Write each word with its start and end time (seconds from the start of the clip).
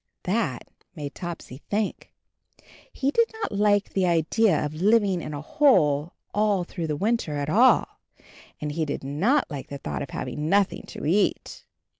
That 0.23 0.67
made 0.95 1.13
Topsy 1.13 1.59
think. 1.69 2.11
He 2.91 3.11
did 3.11 3.29
not 3.33 3.51
like 3.51 3.89
the 3.93 4.07
idea 4.07 4.65
of 4.65 4.73
living 4.73 5.21
in 5.21 5.31
a 5.35 5.41
hole 5.41 6.13
all 6.33 6.63
through 6.63 6.87
the 6.87 6.97
winter 6.97 7.35
at 7.37 7.51
all, 7.51 7.85
and 8.59 8.71
he 8.71 8.83
did 8.83 9.03
not 9.03 9.51
like 9.51 9.67
the 9.67 9.77
thought 9.77 10.01
of 10.01 10.09
having 10.09 10.49
nothing 10.49 10.85
to 10.87 11.05
eat 11.05 11.65